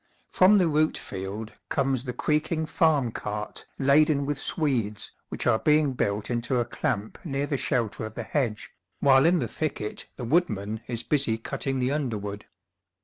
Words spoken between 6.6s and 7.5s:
clamp near